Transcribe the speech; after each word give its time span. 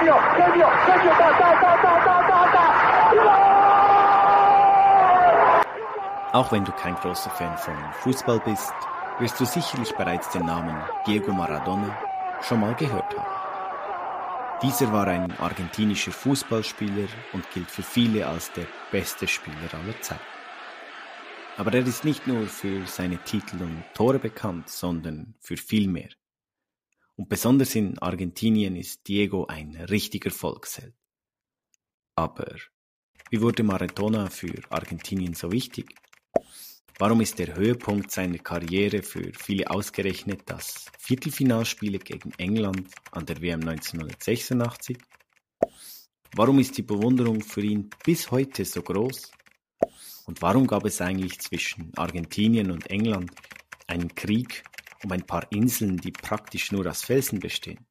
genio, 0.00 0.16
genio, 0.36 0.68
genio, 0.86 1.12
da, 1.18 1.30
da, 1.38 1.50
da, 1.60 1.76
da, 1.82 1.94
da, 2.04 2.16
da, 2.28 2.40
da. 2.52 2.64
Auch 6.32 6.52
wenn 6.52 6.64
du 6.64 6.72
kein 6.72 6.94
großer 6.94 7.30
Fan 7.30 7.58
von 7.58 7.74
Fußball 8.00 8.40
bist, 8.40 8.72
wirst 9.18 9.38
du 9.40 9.44
sicherlich 9.44 9.94
bereits 9.96 10.30
den 10.30 10.46
Namen 10.46 10.76
Diego 11.06 11.32
Maradona 11.32 11.98
schon 12.40 12.60
mal 12.60 12.74
gehört 12.74 13.18
haben. 13.18 13.26
Dieser 14.62 14.92
war 14.92 15.06
ein 15.08 15.32
argentinischer 15.38 16.12
Fußballspieler 16.12 17.08
und 17.32 17.50
gilt 17.50 17.70
für 17.70 17.82
viele 17.82 18.26
als 18.26 18.52
der 18.52 18.66
beste 18.90 19.26
Spieler 19.26 19.56
aller 19.72 20.00
Zeiten. 20.00 20.20
Aber 21.56 21.72
er 21.74 21.86
ist 21.86 22.04
nicht 22.04 22.26
nur 22.26 22.46
für 22.46 22.86
seine 22.86 23.18
Titel 23.18 23.62
und 23.62 23.82
Tore 23.94 24.18
bekannt, 24.18 24.68
sondern 24.68 25.34
für 25.40 25.56
viel 25.56 25.88
mehr. 25.88 26.08
Und 27.20 27.28
besonders 27.28 27.74
in 27.74 27.98
Argentinien 27.98 28.76
ist 28.76 29.06
Diego 29.06 29.44
ein 29.44 29.76
richtiger 29.76 30.30
Volksheld. 30.30 30.94
Aber 32.14 32.56
wie 33.28 33.42
wurde 33.42 33.62
Maradona 33.62 34.30
für 34.30 34.54
Argentinien 34.70 35.34
so 35.34 35.52
wichtig? 35.52 35.94
Warum 36.98 37.20
ist 37.20 37.38
der 37.38 37.54
Höhepunkt 37.54 38.10
seiner 38.10 38.38
Karriere 38.38 39.02
für 39.02 39.32
viele 39.38 39.70
ausgerechnet 39.70 40.44
das 40.46 40.86
Viertelfinalspiele 40.98 41.98
gegen 41.98 42.32
England 42.38 42.90
an 43.10 43.26
der 43.26 43.42
WM 43.42 43.68
1986? 43.68 44.96
Warum 46.34 46.58
ist 46.58 46.78
die 46.78 46.82
Bewunderung 46.82 47.42
für 47.42 47.60
ihn 47.60 47.90
bis 48.02 48.30
heute 48.30 48.64
so 48.64 48.80
groß? 48.80 49.30
Und 50.24 50.40
warum 50.40 50.66
gab 50.66 50.86
es 50.86 51.02
eigentlich 51.02 51.38
zwischen 51.38 51.92
Argentinien 51.96 52.70
und 52.70 52.88
England 52.88 53.30
einen 53.88 54.14
Krieg 54.14 54.64
um 55.04 55.12
ein 55.12 55.26
paar 55.26 55.50
Inseln, 55.52 55.96
die 55.98 56.12
praktisch 56.12 56.72
nur 56.72 56.86
aus 56.86 57.02
Felsen 57.02 57.40
bestehen? 57.40 57.86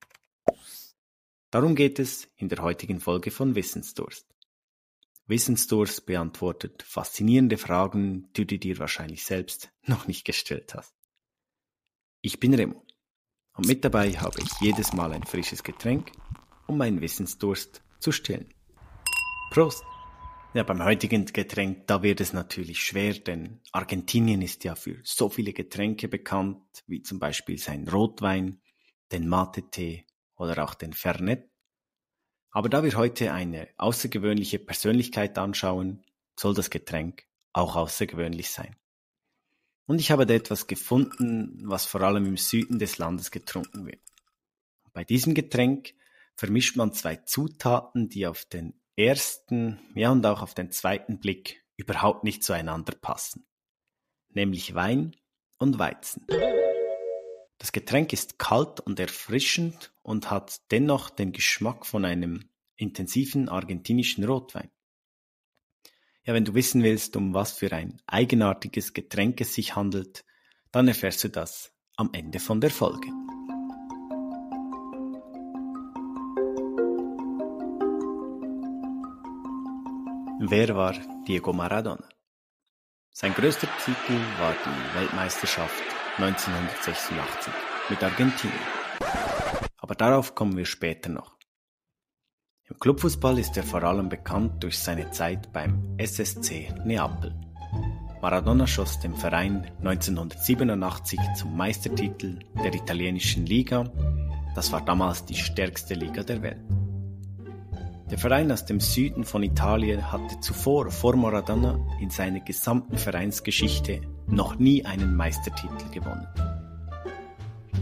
Darum 1.51 1.75
geht 1.75 1.99
es 1.99 2.27
in 2.35 2.49
der 2.49 2.61
heutigen 2.61 2.99
Folge 2.99 3.31
von 3.31 3.55
Wissensdurst. 3.55 4.27
Wissensdurst 5.25 6.05
beantwortet 6.05 6.83
faszinierende 6.83 7.57
Fragen, 7.57 8.31
die 8.33 8.45
du 8.45 8.57
dir 8.57 8.79
wahrscheinlich 8.79 9.25
selbst 9.25 9.71
noch 9.85 10.07
nicht 10.07 10.25
gestellt 10.25 10.73
hast. 10.75 10.95
Ich 12.21 12.39
bin 12.39 12.53
Remo 12.53 12.85
und 13.53 13.67
mit 13.67 13.83
dabei 13.83 14.11
habe 14.13 14.41
ich 14.41 14.49
jedes 14.59 14.93
Mal 14.93 15.13
ein 15.13 15.23
frisches 15.23 15.63
Getränk, 15.63 16.11
um 16.67 16.77
meinen 16.77 17.01
Wissensdurst 17.01 17.83
zu 17.99 18.11
stillen. 18.11 18.53
Prost! 19.51 19.83
Ja, 20.55 20.63
beim 20.63 20.83
heutigen 20.83 21.25
Getränk, 21.25 21.85
da 21.85 22.01
wird 22.01 22.21
es 22.21 22.33
natürlich 22.33 22.83
schwer, 22.83 23.13
denn 23.13 23.61
Argentinien 23.71 24.41
ist 24.41 24.63
ja 24.63 24.73
für 24.73 24.99
so 25.03 25.29
viele 25.29 25.53
Getränke 25.53 26.07
bekannt, 26.07 26.63
wie 26.87 27.03
zum 27.03 27.19
Beispiel 27.19 27.59
sein 27.59 27.87
Rotwein, 27.87 28.59
den 29.11 29.27
Mate-Tee 29.27 30.07
oder 30.37 30.63
auch 30.63 30.73
den 30.73 30.93
Fernet. 30.93 31.47
Aber 32.49 32.67
da 32.67 32.83
wir 32.83 32.97
heute 32.97 33.31
eine 33.31 33.67
außergewöhnliche 33.77 34.57
Persönlichkeit 34.57 35.37
anschauen, 35.37 36.03
soll 36.35 36.55
das 36.55 36.71
Getränk 36.71 37.27
auch 37.53 37.75
außergewöhnlich 37.75 38.49
sein. 38.49 38.75
Und 39.85 39.99
ich 40.01 40.09
habe 40.09 40.25
da 40.25 40.33
etwas 40.33 40.65
gefunden, 40.65 41.61
was 41.65 41.85
vor 41.85 42.01
allem 42.01 42.25
im 42.25 42.37
Süden 42.37 42.79
des 42.79 42.97
Landes 42.97 43.29
getrunken 43.29 43.85
wird. 43.85 44.01
Bei 44.93 45.03
diesem 45.03 45.35
Getränk 45.35 45.93
vermischt 46.35 46.75
man 46.75 46.91
zwei 46.93 47.17
Zutaten, 47.17 48.09
die 48.09 48.25
auf 48.25 48.45
den 48.45 48.73
ersten, 48.99 49.79
ja 49.95 50.11
und 50.11 50.25
auch 50.25 50.41
auf 50.41 50.53
den 50.53 50.71
zweiten 50.71 51.19
Blick 51.19 51.65
überhaupt 51.77 52.23
nicht 52.25 52.43
zueinander 52.43 52.93
passen. 52.93 53.47
Nämlich 54.29 54.75
Wein 54.75 55.15
und 55.57 55.79
Weizen. 55.79 56.27
Das 57.57 57.71
Getränk 57.71 58.13
ist 58.13 58.37
kalt 58.37 58.79
und 58.79 58.99
erfrischend 58.99 59.93
und 60.01 60.29
hat 60.29 60.61
dennoch 60.71 61.09
den 61.09 61.31
Geschmack 61.31 61.85
von 61.85 62.05
einem 62.05 62.49
intensiven 62.75 63.49
argentinischen 63.49 64.23
Rotwein. 64.23 64.69
Ja, 66.25 66.33
wenn 66.33 66.45
du 66.45 66.53
wissen 66.53 66.83
willst, 66.83 67.15
um 67.15 67.33
was 67.33 67.53
für 67.53 67.71
ein 67.71 68.01
eigenartiges 68.05 68.93
Getränk 68.93 69.41
es 69.41 69.53
sich 69.53 69.75
handelt, 69.75 70.25
dann 70.71 70.87
erfährst 70.87 71.23
du 71.23 71.29
das 71.29 71.73
am 71.95 72.09
Ende 72.13 72.39
von 72.39 72.61
der 72.61 72.69
Folge. 72.69 73.09
Wer 80.51 80.75
war 80.75 80.95
Diego 81.27 81.53
Maradona? 81.53 82.09
Sein 83.11 83.35
größter 83.35 83.67
Titel 83.85 84.17
war 84.39 84.55
die 84.65 84.99
Weltmeisterschaft 84.99 85.83
1986 86.17 87.53
mit 87.87 88.03
Argentinien. 88.03 88.57
Aber 89.77 89.93
darauf 89.93 90.33
kommen 90.33 90.57
wir 90.57 90.65
später 90.65 91.11
noch. 91.11 91.37
Im 92.67 92.79
Clubfußball 92.79 93.37
ist 93.37 93.57
er 93.57 93.63
vor 93.63 93.83
allem 93.83 94.09
bekannt 94.09 94.63
durch 94.63 94.79
seine 94.79 95.11
Zeit 95.11 95.53
beim 95.53 95.95
SSC 95.99 96.73
Neapel. 96.83 97.39
Maradona 98.19 98.65
schoss 98.65 98.99
dem 98.99 99.15
Verein 99.15 99.71
1987 99.83 101.19
zum 101.35 101.55
Meistertitel 101.55 102.39
der 102.63 102.73
italienischen 102.73 103.45
Liga. 103.45 103.83
Das 104.55 104.71
war 104.71 104.83
damals 104.83 105.23
die 105.25 105.35
stärkste 105.35 105.93
Liga 105.93 106.23
der 106.23 106.41
Welt. 106.41 106.78
Der 108.11 108.17
Verein 108.17 108.51
aus 108.51 108.65
dem 108.65 108.79
Süden 108.79 109.23
von 109.23 109.43
Italien 109.43 110.11
hatte 110.11 110.39
zuvor 110.39 110.89
vor 110.89 111.15
Maradona 111.15 111.79
in 111.99 112.09
seiner 112.09 112.39
gesamten 112.39 112.97
Vereinsgeschichte 112.97 114.01
noch 114.25 114.57
nie 114.57 114.83
einen 114.83 115.15
Meistertitel 115.15 115.89
gewonnen. 115.91 116.27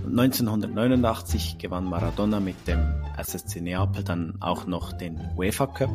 Und 0.03 0.19
1989 0.19 1.57
gewann 1.57 1.85
Maradona 1.85 2.41
mit 2.41 2.67
dem 2.67 2.79
SSC 3.17 3.61
Neapel 3.61 4.03
dann 4.03 4.35
auch 4.41 4.67
noch 4.67 4.91
den 4.91 5.17
UEFA 5.37 5.67
Cup 5.67 5.91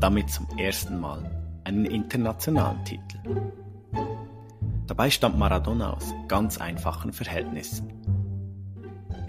damit 0.00 0.30
zum 0.30 0.46
ersten 0.56 0.98
Mal 0.98 1.30
einen 1.64 1.84
internationalen 1.84 2.82
Titel. 2.84 3.18
Dabei 4.86 5.10
stammt 5.10 5.38
Maradona 5.38 5.92
aus 5.92 6.14
ganz 6.28 6.58
einfachen 6.58 7.12
Verhältnissen. 7.12 8.21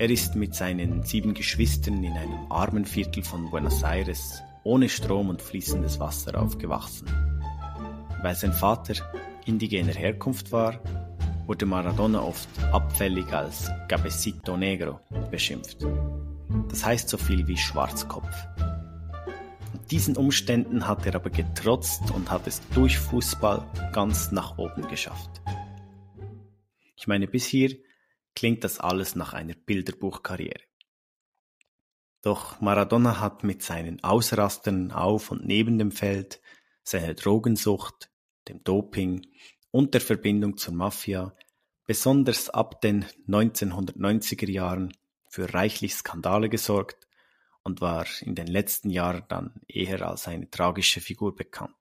Er 0.03 0.09
ist 0.09 0.35
mit 0.35 0.53
seinen 0.53 1.03
sieben 1.03 1.33
Geschwistern 1.33 2.03
in 2.03 2.11
einem 2.11 2.51
armen 2.51 2.83
Viertel 2.83 3.23
von 3.23 3.49
Buenos 3.49 3.83
Aires 3.83 4.43
ohne 4.65 4.89
Strom 4.89 5.29
und 5.29 5.41
fließendes 5.41 5.97
Wasser 5.97 6.41
aufgewachsen. 6.41 7.07
Weil 8.21 8.35
sein 8.35 8.51
Vater 8.51 8.95
indigener 9.45 9.93
Herkunft 9.93 10.51
war, 10.51 10.81
wurde 11.45 11.65
Maradona 11.65 12.21
oft 12.21 12.49
abfällig 12.73 13.31
als 13.31 13.71
Cabecito 13.87 14.57
Negro 14.57 14.99
beschimpft. 15.31 15.87
Das 16.67 16.85
heißt 16.85 17.07
so 17.07 17.17
viel 17.17 17.47
wie 17.47 17.55
Schwarzkopf. 17.55 18.35
Und 19.71 19.89
diesen 19.89 20.17
Umständen 20.17 20.85
hat 20.85 21.05
er 21.05 21.15
aber 21.15 21.29
getrotzt 21.29 22.11
und 22.13 22.29
hat 22.29 22.45
es 22.45 22.61
durch 22.75 22.99
Fußball 22.99 23.65
ganz 23.93 24.33
nach 24.33 24.57
oben 24.57 24.85
geschafft. 24.89 25.41
Ich 26.97 27.07
meine, 27.07 27.25
bis 27.25 27.45
hier 27.45 27.77
klingt 28.35 28.63
das 28.63 28.79
alles 28.79 29.15
nach 29.15 29.33
einer 29.33 29.53
Bilderbuchkarriere. 29.53 30.61
Doch 32.21 32.61
Maradona 32.61 33.19
hat 33.19 33.43
mit 33.43 33.61
seinen 33.61 34.03
Ausrastern 34.03 34.91
auf 34.91 35.31
und 35.31 35.45
neben 35.45 35.77
dem 35.77 35.91
Feld, 35.91 36.41
seiner 36.83 37.13
Drogensucht, 37.13 38.09
dem 38.47 38.63
Doping 38.63 39.27
und 39.71 39.93
der 39.93 40.01
Verbindung 40.01 40.57
zur 40.57 40.73
Mafia 40.73 41.35
besonders 41.85 42.49
ab 42.49 42.81
den 42.81 43.05
1990er 43.27 44.49
Jahren 44.49 44.95
für 45.27 45.53
reichlich 45.53 45.95
Skandale 45.95 46.47
gesorgt 46.47 47.07
und 47.63 47.81
war 47.81 48.05
in 48.21 48.35
den 48.35 48.47
letzten 48.47 48.89
Jahren 48.89 49.23
dann 49.27 49.61
eher 49.67 50.07
als 50.07 50.27
eine 50.27 50.49
tragische 50.49 51.01
Figur 51.01 51.35
bekannt. 51.35 51.75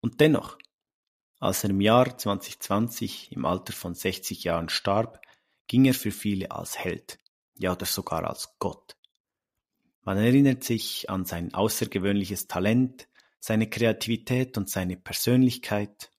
Und 0.00 0.20
dennoch, 0.20 0.58
als 1.40 1.64
er 1.64 1.70
im 1.70 1.80
Jahr 1.80 2.16
2020 2.16 3.32
im 3.32 3.44
Alter 3.44 3.72
von 3.72 3.94
60 3.94 4.44
Jahren 4.44 4.68
starb, 4.68 5.20
ging 5.66 5.84
er 5.84 5.94
für 5.94 6.10
viele 6.10 6.50
als 6.50 6.78
Held, 6.78 7.18
ja 7.54 7.72
oder 7.72 7.86
sogar 7.86 8.24
als 8.24 8.54
Gott. 8.58 8.96
Man 10.02 10.18
erinnert 10.18 10.62
sich 10.62 11.10
an 11.10 11.24
sein 11.24 11.52
außergewöhnliches 11.52 12.46
Talent, 12.46 13.08
seine 13.40 13.68
Kreativität 13.68 14.56
und 14.56 14.70
seine 14.70 14.96
Persönlichkeit 14.96 16.10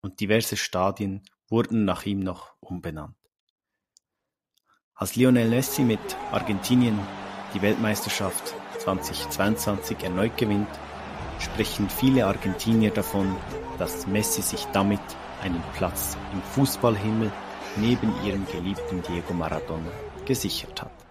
und 0.00 0.20
diverse 0.20 0.56
Stadien 0.56 1.22
wurden 1.48 1.84
nach 1.84 2.04
ihm 2.06 2.20
noch 2.20 2.54
umbenannt. 2.60 3.16
Als 4.94 5.14
Lionel 5.14 5.48
Messi 5.48 5.82
mit 5.82 6.00
Argentinien 6.32 6.98
die 7.54 7.62
Weltmeisterschaft 7.62 8.54
2022 8.78 9.98
erneut 10.02 10.36
gewinnt, 10.36 10.68
sprechen 11.38 11.88
viele 11.88 12.26
Argentinier 12.26 12.90
davon, 12.90 13.36
dass 13.78 14.06
Messi 14.06 14.42
sich 14.42 14.64
damit 14.72 15.00
einen 15.42 15.62
Platz 15.74 16.16
im 16.32 16.42
Fußballhimmel 16.42 17.30
neben 17.76 18.12
ihrem 18.24 18.46
geliebten 18.46 19.02
Diego 19.02 19.34
Maradona 19.34 19.90
gesichert 20.24 20.82
hat. 20.82 21.06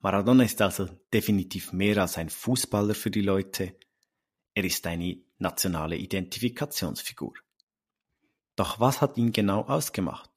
Maradona 0.00 0.44
ist 0.44 0.60
also 0.60 0.88
definitiv 1.12 1.72
mehr 1.72 1.98
als 1.98 2.18
ein 2.18 2.28
Fußballer 2.28 2.94
für 2.94 3.10
die 3.10 3.20
Leute, 3.22 3.76
er 4.54 4.64
ist 4.64 4.86
eine 4.86 5.16
nationale 5.38 5.96
Identifikationsfigur. 5.96 7.34
Doch 8.56 8.80
was 8.80 9.00
hat 9.00 9.16
ihn 9.16 9.32
genau 9.32 9.62
ausgemacht? 9.62 10.30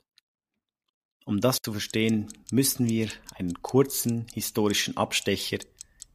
Um 1.25 1.42
das 1.42 1.58
zu 1.62 1.72
verstehen, 1.72 2.31
müssen 2.51 2.88
wir 2.88 3.10
einen 3.36 3.62
kurzen 3.62 4.28
historischen 4.34 4.96
Abstecher 4.96 5.58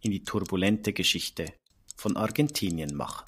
in 0.00 0.12
die 0.12 0.22
turbulente 0.22 0.92
Geschichte 0.92 1.52
von 1.96 2.16
Argentinien 2.16 2.94
machen. 2.94 3.26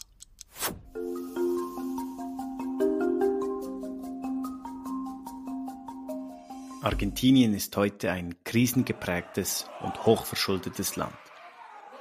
Argentinien 6.83 7.55
ist 7.55 7.77
heute 7.77 8.11
ein 8.11 8.43
krisengeprägtes 8.43 9.67
und 9.83 10.05
hochverschuldetes 10.05 10.97
Land, 10.97 11.17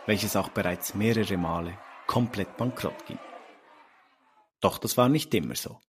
welches 0.08 0.36
auch 0.36 0.50
bereits 0.50 0.96
mehrere 0.96 1.38
Male 1.38 1.78
komplett 2.08 2.58
bankrott 2.58 3.06
ging. 3.06 3.20
Doch 4.60 4.80
das 4.80 4.98
war 4.98 5.08
nicht 5.08 5.32
immer 5.36 5.54
so. 5.54 5.80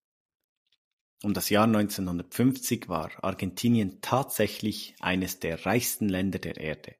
Um 1.23 1.33
das 1.33 1.49
Jahr 1.49 1.63
1950 1.63 2.87
war 2.87 3.09
Argentinien 3.23 3.99
tatsächlich 4.01 4.93
eines 4.99 5.39
der 5.39 5.65
reichsten 5.65 6.07
Länder 6.07 6.37
der 6.37 6.57
Erde. 6.57 6.95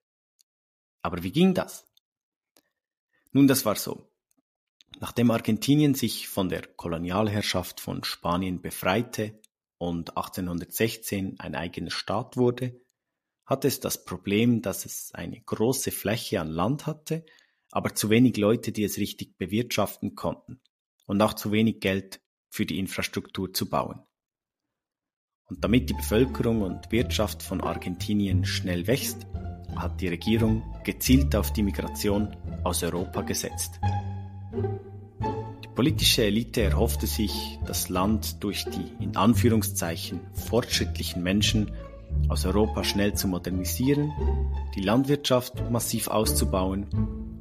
Aber 1.03 1.21
wie 1.21 1.31
ging 1.31 1.53
das? 1.53 1.85
Nun, 3.33 3.47
das 3.47 3.65
war 3.65 3.75
so. 3.75 4.09
Nachdem 4.99 5.29
Argentinien 5.29 5.93
sich 5.93 6.27
von 6.27 6.49
der 6.49 6.65
Kolonialherrschaft 6.65 7.79
von 7.79 8.03
Spanien 8.03 8.63
befreite 8.63 9.39
und 9.87 10.17
1816 10.17 11.39
ein 11.39 11.55
eigener 11.55 11.91
Staat 11.91 12.37
wurde, 12.37 12.81
hatte 13.45 13.67
es 13.67 13.79
das 13.79 14.05
Problem, 14.05 14.61
dass 14.61 14.85
es 14.85 15.11
eine 15.13 15.41
große 15.41 15.91
Fläche 15.91 16.39
an 16.39 16.49
Land 16.49 16.87
hatte, 16.87 17.25
aber 17.71 17.93
zu 17.93 18.09
wenig 18.09 18.37
Leute, 18.37 18.71
die 18.71 18.83
es 18.83 18.97
richtig 18.97 19.37
bewirtschaften 19.37 20.15
konnten 20.15 20.61
und 21.05 21.21
auch 21.21 21.33
zu 21.33 21.51
wenig 21.51 21.79
Geld 21.79 22.21
für 22.49 22.65
die 22.65 22.79
Infrastruktur 22.79 23.53
zu 23.53 23.69
bauen. 23.69 24.01
Und 25.45 25.63
damit 25.63 25.89
die 25.89 25.93
Bevölkerung 25.95 26.61
und 26.61 26.91
Wirtschaft 26.91 27.43
von 27.43 27.61
Argentinien 27.61 28.45
schnell 28.45 28.87
wächst, 28.87 29.27
hat 29.75 29.99
die 29.99 30.07
Regierung 30.07 30.63
gezielt 30.83 31.35
auf 31.35 31.51
die 31.51 31.63
Migration 31.63 32.35
aus 32.63 32.83
Europa 32.83 33.21
gesetzt. 33.23 33.79
Politische 35.75 36.23
Elite 36.23 36.61
erhoffte 36.61 37.07
sich, 37.07 37.59
das 37.65 37.89
Land 37.89 38.43
durch 38.43 38.65
die 38.65 39.03
in 39.03 39.15
Anführungszeichen 39.15 40.19
fortschrittlichen 40.33 41.23
Menschen 41.23 41.71
aus 42.29 42.45
Europa 42.45 42.83
schnell 42.83 43.15
zu 43.15 43.27
modernisieren, 43.27 44.11
die 44.75 44.81
Landwirtschaft 44.81 45.71
massiv 45.71 46.09
auszubauen 46.09 46.85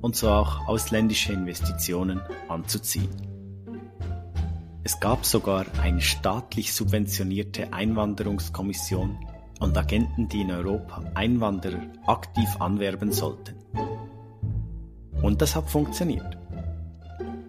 und 0.01 0.17
so 0.17 0.31
auch 0.31 0.67
ausländische 0.67 1.35
Investitionen 1.35 2.23
anzuziehen. 2.49 3.11
Es 4.83 4.99
gab 4.99 5.27
sogar 5.27 5.67
eine 5.81 6.01
staatlich 6.01 6.73
subventionierte 6.73 7.73
Einwanderungskommission 7.73 9.19
und 9.61 9.77
Agenten, 9.77 10.29
die 10.29 10.41
in 10.41 10.51
Europa 10.51 11.05
Einwanderer 11.15 11.83
aktiv 12.07 12.49
anwerben 12.59 13.13
sollten. 13.13 13.55
Und 15.21 15.41
das 15.41 15.55
hat 15.55 15.71
funktioniert. 15.71 16.42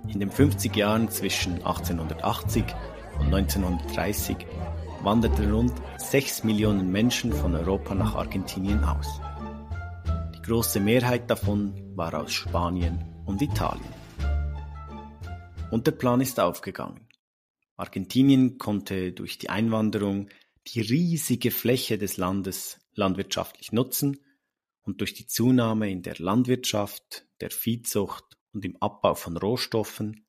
In 0.08 0.20
den 0.20 0.30
50 0.30 0.76
Jahren 0.76 1.10
zwischen 1.10 1.54
1880 1.56 2.66
und 3.20 3.34
1930 3.34 4.38
wanderten 5.02 5.52
rund 5.52 5.74
6 5.98 6.44
Millionen 6.44 6.92
Menschen 6.92 7.32
von 7.32 7.56
Europa 7.56 7.96
nach 7.96 8.16
Argentinien 8.16 8.84
aus. 8.84 9.22
Die 10.36 10.42
große 10.42 10.80
Mehrheit 10.80 11.30
davon 11.30 11.96
war 11.96 12.14
aus 12.14 12.34
Spanien 12.34 13.04
und 13.26 13.42
Italien. 13.42 13.94
Und 15.72 15.88
der 15.88 15.92
Plan 15.94 16.22
ist 16.22 16.40
aufgegangen. 16.40 17.08
Argentinien 17.78 18.58
konnte 18.58 19.14
durch 19.14 19.38
die 19.38 19.50
Einwanderung 19.50 20.30
die 20.68 20.82
riesige 20.82 21.52
Fläche 21.52 21.98
des 21.98 22.18
Landes 22.18 22.80
landwirtschaftlich 22.94 23.72
nutzen 23.72 24.20
und 24.84 25.02
durch 25.02 25.14
die 25.14 25.28
Zunahme 25.28 25.90
in 25.90 26.02
der 26.04 26.16
Landwirtschaft, 26.18 27.26
der 27.42 27.50
Viehzucht 27.50 28.38
und 28.54 28.64
im 28.66 28.78
Abbau 28.78 29.16
von 29.16 29.36
Rohstoffen 29.38 30.26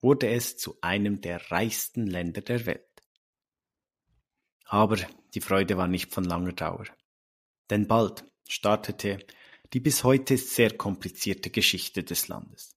wurde 0.00 0.28
es 0.28 0.56
zu 0.56 0.78
einem 0.80 1.20
der 1.20 1.50
reichsten 1.50 2.06
Länder 2.06 2.42
der 2.42 2.66
Welt. 2.66 2.88
Aber 4.64 4.98
die 5.34 5.40
Freude 5.40 5.76
war 5.76 5.88
nicht 5.88 6.12
von 6.12 6.24
langer 6.24 6.52
Dauer. 6.52 6.86
Denn 7.70 7.86
bald 7.86 8.24
startete 8.48 9.24
die 9.72 9.80
bis 9.80 10.04
heute 10.04 10.36
sehr 10.36 10.76
komplizierte 10.76 11.50
Geschichte 11.50 12.04
des 12.04 12.28
Landes. 12.28 12.76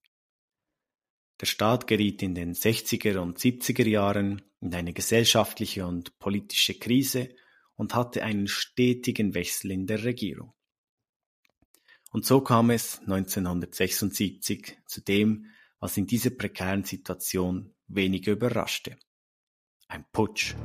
Der 1.41 1.47
Staat 1.47 1.87
geriet 1.87 2.21
in 2.23 2.33
den 2.33 2.53
60er 2.53 3.17
und 3.17 3.37
70er 3.37 3.87
Jahren 3.87 4.41
in 4.61 4.73
eine 4.73 4.93
gesellschaftliche 4.93 5.85
und 5.85 6.17
politische 6.17 6.75
Krise 6.75 7.35
und 7.75 7.93
hatte 7.93 8.23
einen 8.23 8.47
stetigen 8.47 9.33
Wechsel 9.33 9.71
in 9.71 9.85
der 9.85 10.03
Regierung. 10.05 10.54
Und 12.15 12.23
so 12.25 12.39
kam 12.39 12.69
es 12.69 13.01
1976 13.01 14.77
zu 14.85 15.01
dem, 15.01 15.47
was 15.81 15.97
in 15.97 16.07
dieser 16.07 16.29
prekären 16.29 16.85
Situation 16.85 17.73
weniger 17.87 18.31
überraschte. 18.31 18.95
Ein 19.89 20.05
Putsch 20.13 20.55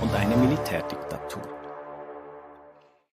und 0.00 0.14
eine 0.14 0.34
Militärdiktatur. 0.34 1.42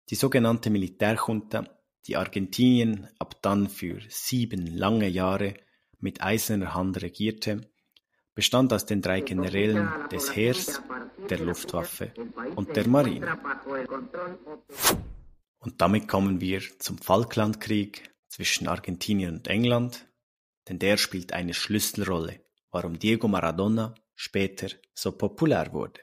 Die 0.10 0.16
sogenannte 0.16 0.70
Militärjunta, 0.70 1.66
die 2.08 2.16
Argentinien 2.16 3.10
ab 3.20 3.42
dann 3.42 3.68
für 3.68 4.00
sieben 4.08 4.68
lange 4.68 5.10
Jahre 5.10 5.56
mit 6.00 6.24
eiserner 6.24 6.74
Hand 6.74 7.02
regierte, 7.02 7.70
bestand 8.34 8.72
aus 8.72 8.86
den 8.86 9.02
drei 9.02 9.20
Generälen 9.20 9.90
des 10.10 10.34
Heers, 10.34 10.82
der 11.30 11.40
Luftwaffe 11.40 12.14
und 12.56 12.74
der 12.74 12.88
Marine. 12.88 13.38
Und 15.62 15.80
damit 15.80 16.08
kommen 16.08 16.42
wir 16.42 16.62
zum 16.80 16.98
Falklandkrieg 16.98 18.12
zwischen 18.30 18.68
Argentinien 18.68 19.36
und 19.36 19.48
England, 19.48 20.08
denn 20.68 20.80
der 20.80 20.98
spielt 20.98 21.34
eine 21.34 21.54
Schlüsselrolle, 21.54 22.44
warum 22.72 22.98
Diego 22.98 23.28
Maradona 23.28 23.94
später 24.16 24.70
so 24.96 25.12
populär 25.12 25.72
wurde. 25.72 26.02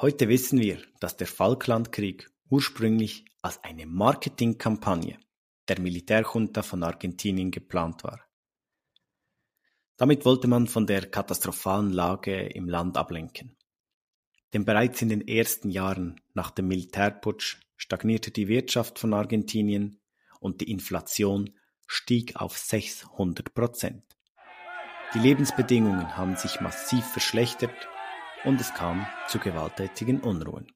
Heute 0.00 0.28
wissen 0.28 0.58
wir, 0.58 0.82
dass 1.00 1.18
der 1.18 1.26
Falklandkrieg 1.26 2.30
ursprünglich 2.48 3.26
als 3.42 3.62
eine 3.62 3.86
Marketingkampagne 3.86 5.18
der 5.68 5.78
Militärjunta 5.78 6.62
von 6.62 6.82
Argentinien 6.82 7.50
geplant 7.50 8.04
war. 8.04 8.20
Damit 9.98 10.24
wollte 10.24 10.48
man 10.48 10.66
von 10.66 10.86
der 10.86 11.10
katastrophalen 11.10 11.90
Lage 11.90 12.46
im 12.46 12.68
Land 12.68 12.96
ablenken. 12.96 13.56
Denn 14.52 14.64
bereits 14.64 15.00
in 15.02 15.08
den 15.08 15.26
ersten 15.26 15.70
Jahren 15.70 16.20
nach 16.34 16.50
dem 16.50 16.68
Militärputsch 16.68 17.56
stagnierte 17.76 18.30
die 18.30 18.48
Wirtschaft 18.48 18.98
von 18.98 19.14
Argentinien 19.14 20.00
und 20.40 20.60
die 20.60 20.70
Inflation 20.70 21.50
stieg 21.86 22.36
auf 22.36 22.56
600 22.58 23.54
Prozent. 23.54 24.04
Die 25.14 25.18
Lebensbedingungen 25.18 26.16
haben 26.16 26.36
sich 26.36 26.60
massiv 26.60 27.04
verschlechtert 27.04 27.88
und 28.44 28.60
es 28.60 28.72
kam 28.74 29.06
zu 29.28 29.38
gewalttätigen 29.38 30.20
Unruhen. 30.20 30.72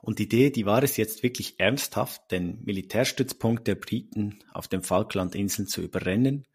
Und 0.00 0.18
die 0.18 0.24
Idee, 0.24 0.50
die 0.50 0.64
war 0.64 0.82
es 0.82 0.96
jetzt 0.96 1.22
wirklich 1.22 1.60
ernsthaft, 1.60 2.30
den 2.30 2.62
Militärstützpunkt 2.64 3.66
der 3.66 3.74
Briten 3.74 4.42
auf 4.52 4.68
den 4.68 4.82
Falklandinseln 4.82 5.68
zu 5.68 5.82
überrennen 5.82 6.46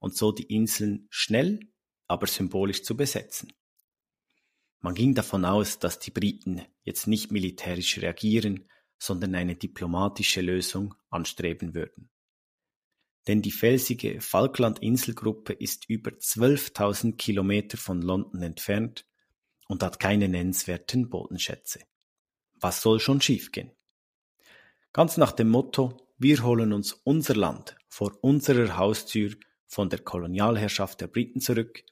und 0.00 0.16
so 0.16 0.32
die 0.32 0.54
Inseln 0.54 1.08
schnell, 1.10 1.60
aber 2.06 2.26
symbolisch 2.26 2.82
zu 2.84 2.96
besetzen. 2.96 3.52
Man 4.82 4.94
ging 4.94 5.14
davon 5.14 5.44
aus, 5.44 5.78
dass 5.78 6.00
die 6.00 6.10
Briten 6.10 6.60
jetzt 6.82 7.06
nicht 7.06 7.30
militärisch 7.30 7.98
reagieren, 7.98 8.68
sondern 8.98 9.34
eine 9.36 9.54
diplomatische 9.54 10.40
Lösung 10.40 10.94
anstreben 11.08 11.74
würden. 11.74 12.10
Denn 13.28 13.42
die 13.42 13.52
felsige 13.52 14.20
Falkland-Inselgruppe 14.20 15.52
ist 15.52 15.88
über 15.88 16.10
12.000 16.10 17.16
Kilometer 17.16 17.78
von 17.78 18.02
London 18.02 18.42
entfernt 18.42 19.06
und 19.68 19.84
hat 19.84 20.00
keine 20.00 20.28
nennenswerten 20.28 21.08
Bodenschätze. 21.08 21.80
Was 22.60 22.82
soll 22.82 22.98
schon 22.98 23.20
schiefgehen? 23.20 23.70
Ganz 24.92 25.16
nach 25.16 25.32
dem 25.32 25.48
Motto, 25.48 25.96
wir 26.18 26.42
holen 26.42 26.72
uns 26.72 26.92
unser 27.04 27.36
Land 27.36 27.76
vor 27.88 28.18
unserer 28.20 28.76
Haustür 28.76 29.32
von 29.66 29.88
der 29.88 30.00
Kolonialherrschaft 30.00 31.00
der 31.00 31.06
Briten 31.06 31.40
zurück, 31.40 31.84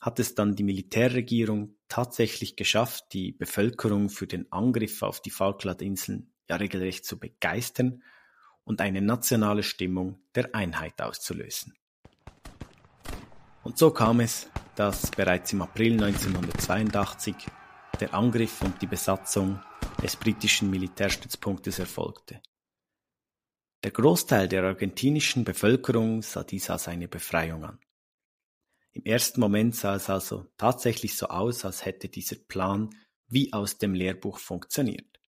hat 0.00 0.18
es 0.18 0.34
dann 0.34 0.56
die 0.56 0.62
Militärregierung 0.62 1.76
tatsächlich 1.88 2.56
geschafft, 2.56 3.06
die 3.12 3.32
Bevölkerung 3.32 4.08
für 4.08 4.26
den 4.26 4.50
Angriff 4.50 5.02
auf 5.02 5.20
die 5.20 5.30
Falklandinseln 5.30 6.32
ja 6.48 6.56
regelrecht 6.56 7.04
zu 7.04 7.18
begeistern 7.18 8.02
und 8.64 8.80
eine 8.80 9.02
nationale 9.02 9.62
Stimmung 9.62 10.20
der 10.34 10.54
Einheit 10.54 11.00
auszulösen. 11.02 11.74
Und 13.62 13.76
so 13.76 13.90
kam 13.90 14.20
es, 14.20 14.48
dass 14.74 15.10
bereits 15.10 15.52
im 15.52 15.62
April 15.62 15.92
1982 15.92 17.34
der 18.00 18.14
Angriff 18.14 18.62
und 18.62 18.80
die 18.80 18.86
Besatzung 18.86 19.60
des 20.02 20.16
britischen 20.16 20.70
Militärstützpunktes 20.70 21.78
erfolgte. 21.78 22.40
Der 23.84 23.90
Großteil 23.90 24.48
der 24.48 24.64
argentinischen 24.64 25.44
Bevölkerung 25.44 26.22
sah 26.22 26.42
dies 26.42 26.70
als 26.70 26.88
eine 26.88 27.08
Befreiung 27.08 27.64
an. 27.64 27.78
Im 28.92 29.04
ersten 29.04 29.40
Moment 29.40 29.76
sah 29.76 29.94
es 29.94 30.10
also 30.10 30.46
tatsächlich 30.56 31.16
so 31.16 31.26
aus, 31.26 31.64
als 31.64 31.84
hätte 31.84 32.08
dieser 32.08 32.36
Plan 32.36 32.90
wie 33.28 33.52
aus 33.52 33.78
dem 33.78 33.94
Lehrbuch 33.94 34.38
funktioniert. 34.38 35.20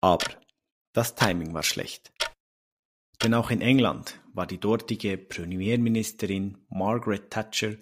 Aber 0.00 0.26
das 0.92 1.14
Timing 1.14 1.54
war 1.54 1.62
schlecht. 1.62 2.12
Denn 3.22 3.34
auch 3.34 3.50
in 3.50 3.60
England 3.60 4.18
war 4.32 4.46
die 4.46 4.58
dortige 4.58 5.18
Premierministerin 5.18 6.58
Margaret 6.68 7.30
Thatcher 7.30 7.76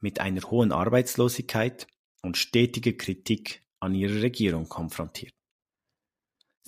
mit 0.00 0.18
einer 0.18 0.42
hohen 0.50 0.72
Arbeitslosigkeit 0.72 1.86
und 2.22 2.36
stetiger 2.36 2.92
Kritik 2.92 3.62
an 3.80 3.94
ihrer 3.94 4.22
Regierung 4.22 4.68
konfrontiert. 4.68 5.37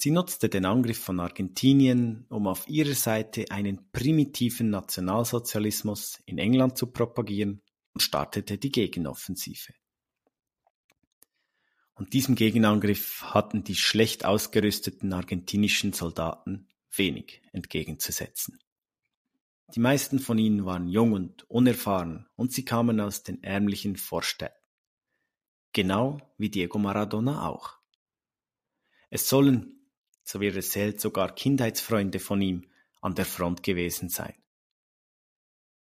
Sie 0.03 0.11
nutzte 0.11 0.49
den 0.49 0.65
Angriff 0.65 0.99
von 0.99 1.21
Argentinien, 1.21 2.25
um 2.31 2.47
auf 2.47 2.67
ihrer 2.67 2.95
Seite 2.95 3.51
einen 3.51 3.91
primitiven 3.93 4.71
Nationalsozialismus 4.71 6.23
in 6.25 6.39
England 6.39 6.79
zu 6.79 6.87
propagieren 6.87 7.61
und 7.93 8.01
startete 8.01 8.57
die 8.57 8.73
Gegenoffensive. 8.73 9.75
Und 11.93 12.15
diesem 12.15 12.35
Gegenangriff 12.35 13.25
hatten 13.25 13.63
die 13.63 13.75
schlecht 13.75 14.25
ausgerüsteten 14.25 15.13
argentinischen 15.13 15.93
Soldaten 15.93 16.67
wenig 16.97 17.43
entgegenzusetzen. 17.53 18.59
Die 19.75 19.81
meisten 19.81 20.19
von 20.19 20.39
ihnen 20.39 20.65
waren 20.65 20.89
jung 20.89 21.13
und 21.13 21.43
unerfahren 21.51 22.27
und 22.37 22.55
sie 22.55 22.65
kamen 22.65 23.01
aus 23.01 23.23
den 23.23 23.43
ärmlichen 23.43 23.97
Vorstädten. 23.97 24.57
Genau 25.75 26.23
wie 26.39 26.49
Diego 26.49 26.79
Maradona 26.79 27.47
auch. 27.47 27.77
Es 29.11 29.29
sollen 29.29 29.77
so 30.31 30.41
wird 30.41 30.55
erzählt, 30.55 31.01
sogar 31.01 31.35
Kindheitsfreunde 31.35 32.21
von 32.21 32.41
ihm 32.41 32.67
an 33.01 33.15
der 33.15 33.25
Front 33.25 33.63
gewesen 33.63 34.09
sein. 34.09 34.35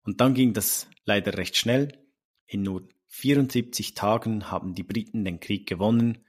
Und 0.03 0.21
dann 0.21 0.33
ging 0.33 0.53
das 0.53 0.87
leider 1.03 1.37
recht 1.37 1.57
schnell. 1.57 1.89
In 2.45 2.63
nur 2.63 2.87
74 3.07 3.93
Tagen 3.93 4.49
haben 4.49 4.73
die 4.73 4.83
Briten 4.83 5.25
den 5.25 5.41
Krieg 5.41 5.67
gewonnen 5.67 6.25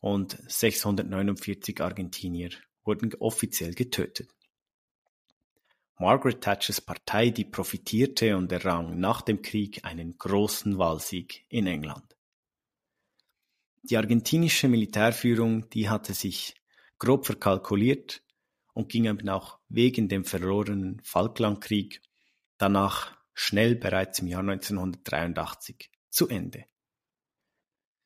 und 0.00 0.38
649 0.46 1.80
Argentinier 1.82 2.50
wurden 2.84 3.14
offiziell 3.16 3.74
getötet. 3.74 4.30
Margaret 5.98 6.40
Thatchers 6.40 6.80
Partei, 6.80 7.28
die 7.28 7.44
profitierte 7.44 8.36
und 8.36 8.50
errang 8.50 8.98
nach 8.98 9.20
dem 9.20 9.42
Krieg 9.42 9.84
einen 9.84 10.16
großen 10.16 10.78
Wahlsieg 10.78 11.44
in 11.50 11.66
England. 11.66 12.16
Die 13.82 13.96
argentinische 13.96 14.68
Militärführung, 14.68 15.68
die 15.70 15.88
hatte 15.88 16.14
sich 16.14 16.57
grob 16.98 17.26
verkalkuliert 17.26 18.22
und 18.74 18.88
ging 18.88 19.06
eben 19.06 19.28
auch 19.28 19.58
wegen 19.68 20.08
dem 20.08 20.24
verlorenen 20.24 21.00
Falklandkrieg 21.02 22.02
danach 22.58 23.16
schnell 23.34 23.76
bereits 23.76 24.18
im 24.18 24.26
Jahr 24.26 24.40
1983 24.40 25.90
zu 26.10 26.28
Ende. 26.28 26.66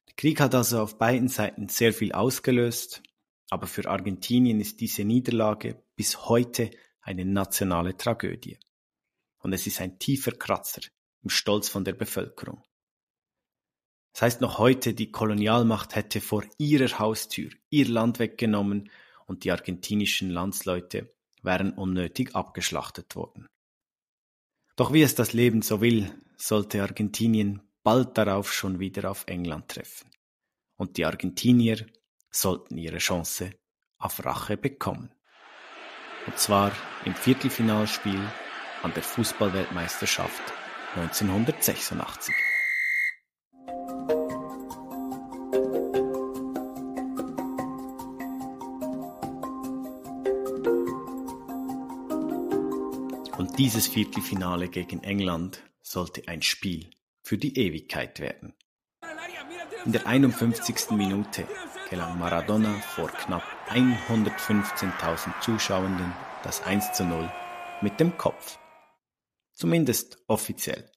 Der 0.08 0.14
Krieg 0.16 0.40
hat 0.40 0.54
also 0.54 0.80
auf 0.80 0.98
beiden 0.98 1.28
Seiten 1.28 1.68
sehr 1.68 1.92
viel 1.92 2.12
ausgelöst, 2.12 3.02
aber 3.48 3.66
für 3.66 3.88
Argentinien 3.88 4.60
ist 4.60 4.80
diese 4.80 5.04
Niederlage 5.04 5.82
bis 5.96 6.28
heute 6.28 6.70
eine 7.00 7.24
nationale 7.24 7.96
Tragödie. 7.96 8.58
Und 9.38 9.52
es 9.52 9.66
ist 9.66 9.80
ein 9.80 9.98
tiefer 9.98 10.32
Kratzer 10.32 10.82
im 11.22 11.30
Stolz 11.30 11.68
von 11.68 11.84
der 11.84 11.94
Bevölkerung. 11.94 12.62
Das 14.12 14.22
heißt 14.22 14.40
noch 14.40 14.58
heute, 14.58 14.94
die 14.94 15.10
Kolonialmacht 15.10 15.94
hätte 15.94 16.20
vor 16.20 16.44
ihrer 16.58 16.98
Haustür 16.98 17.50
ihr 17.70 17.88
Land 17.88 18.18
weggenommen 18.18 18.90
und 19.26 19.44
die 19.44 19.50
argentinischen 19.50 20.30
Landsleute 20.30 21.14
wären 21.42 21.72
unnötig 21.72 22.34
abgeschlachtet 22.34 23.16
worden. 23.16 23.46
Doch 24.76 24.92
wie 24.92 25.02
es 25.02 25.14
das 25.14 25.32
Leben 25.32 25.62
so 25.62 25.80
will, 25.80 26.12
sollte 26.36 26.82
Argentinien 26.82 27.62
bald 27.82 28.16
darauf 28.16 28.52
schon 28.52 28.78
wieder 28.78 29.10
auf 29.10 29.24
England 29.26 29.68
treffen. 29.68 30.10
Und 30.76 30.96
die 30.96 31.04
Argentinier 31.04 31.86
sollten 32.30 32.78
ihre 32.78 32.98
Chance 32.98 33.52
auf 33.98 34.24
Rache 34.24 34.56
bekommen. 34.56 35.12
Und 36.26 36.38
zwar 36.38 36.72
im 37.04 37.14
Viertelfinalspiel 37.14 38.20
an 38.82 38.94
der 38.94 39.02
Fußballweltmeisterschaft 39.02 40.42
1986. 40.96 42.51
Und 53.42 53.58
dieses 53.58 53.88
Viertelfinale 53.88 54.68
gegen 54.68 55.02
England 55.02 55.64
sollte 55.82 56.28
ein 56.28 56.42
Spiel 56.42 56.90
für 57.24 57.36
die 57.36 57.58
Ewigkeit 57.58 58.20
werden. 58.20 58.54
In 59.84 59.90
der 59.90 60.06
51. 60.06 60.92
Minute 60.92 61.48
gelang 61.90 62.20
Maradona 62.20 62.72
vor 62.94 63.08
knapp 63.08 63.42
115.000 63.68 65.40
Zuschauenden 65.40 66.12
das 66.44 66.62
1 66.62 66.92
zu 66.92 67.04
0 67.04 67.28
mit 67.80 67.98
dem 67.98 68.16
Kopf. 68.16 68.60
Zumindest 69.54 70.22
offiziell. 70.28 70.92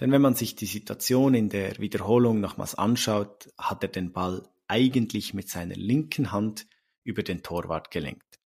Denn 0.00 0.12
wenn 0.12 0.20
man 0.20 0.34
sich 0.34 0.56
die 0.56 0.66
Situation 0.66 1.32
in 1.32 1.48
der 1.48 1.78
Wiederholung 1.78 2.40
nochmals 2.40 2.74
anschaut, 2.74 3.50
hat 3.56 3.82
er 3.82 3.88
den 3.88 4.12
Ball 4.12 4.46
eigentlich 4.68 5.32
mit 5.32 5.48
seiner 5.48 5.76
linken 5.76 6.30
Hand 6.30 6.66
über 7.04 7.22
den 7.22 7.42
Torwart 7.42 7.90
gelenkt. 7.90 8.38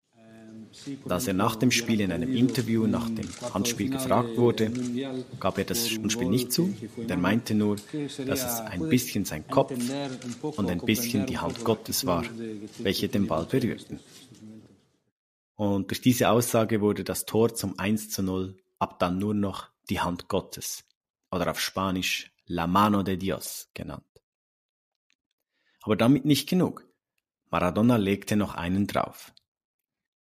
Und 1.03 1.11
als 1.11 1.27
er 1.27 1.33
nach 1.33 1.55
dem 1.55 1.71
Spiel 1.71 2.01
in 2.01 2.11
einem 2.11 2.33
Interview 2.35 2.87
nach 2.87 3.09
dem 3.09 3.27
Handspiel 3.53 3.89
gefragt 3.89 4.37
wurde, 4.37 4.71
gab 5.39 5.57
er 5.57 5.65
das 5.65 5.89
Handspiel 5.89 6.29
nicht 6.29 6.51
zu. 6.51 6.75
Und 6.95 7.09
er 7.09 7.17
meinte 7.17 7.53
nur, 7.55 7.77
dass 8.25 8.43
es 8.43 8.59
ein 8.61 8.87
bisschen 8.89 9.25
sein 9.25 9.47
Kopf 9.47 9.73
und 10.41 10.69
ein 10.69 10.79
bisschen 10.79 11.25
die 11.25 11.37
Hand 11.37 11.63
Gottes 11.63 12.05
war, 12.05 12.23
welche 12.79 13.09
den 13.09 13.27
Ball 13.27 13.45
berührten. 13.45 13.99
Und 15.55 15.89
durch 15.89 16.01
diese 16.01 16.29
Aussage 16.29 16.81
wurde 16.81 17.03
das 17.03 17.25
Tor 17.25 17.55
zum 17.55 17.79
1 17.79 18.11
zu 18.11 18.21
0 18.21 18.55
ab 18.79 18.99
dann 18.99 19.17
nur 19.17 19.33
noch 19.33 19.69
die 19.89 19.99
Hand 19.99 20.27
Gottes 20.27 20.83
oder 21.31 21.49
auf 21.49 21.59
Spanisch 21.59 22.31
La 22.45 22.67
Mano 22.67 23.03
de 23.03 23.17
Dios 23.17 23.69
genannt. 23.73 24.03
Aber 25.81 25.95
damit 25.95 26.25
nicht 26.25 26.47
genug. 26.47 26.85
Maradona 27.49 27.95
legte 27.95 28.35
noch 28.35 28.55
einen 28.55 28.87
drauf. 28.87 29.33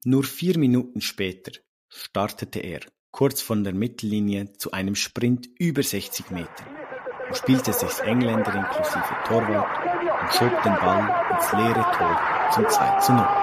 Nur 0.04 0.24
vier 0.24 0.58
Minuten 0.58 1.00
später 1.00 1.52
startete 1.88 2.60
er 2.60 2.80
kurz 3.12 3.40
von 3.40 3.64
der 3.64 3.74
Mittellinie 3.74 4.52
zu 4.54 4.72
einem 4.72 4.96
Sprint 4.96 5.48
über 5.60 5.84
60 5.84 6.32
Meter 6.32 6.66
und 7.28 7.38
spielte 7.38 7.72
sechs 7.72 8.00
Engländer 8.00 8.52
inklusive 8.56 9.16
Torwart 9.26 10.24
und 10.24 10.34
schob 10.34 10.64
den 10.64 10.74
Ball 10.74 11.36
ins 11.36 11.52
leere 11.52 11.86
Tor 11.96 12.20
zum 12.52 12.68
2 12.68 13.00
zu 13.00 13.14
0. 13.14 13.41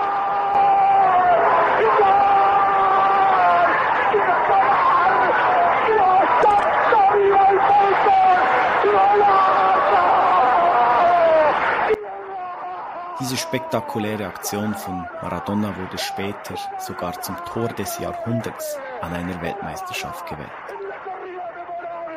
Diese 13.29 13.43
spektakuläre 13.43 14.27
Aktion 14.27 14.73
von 14.73 15.07
Maradona 15.21 15.77
wurde 15.77 15.99
später 15.99 16.57
sogar 16.79 17.21
zum 17.21 17.37
Tor 17.45 17.69
des 17.69 17.99
Jahrhunderts 17.99 18.79
an 19.03 19.13
einer 19.13 19.43
Weltmeisterschaft 19.43 20.27
gewählt. 20.31 20.49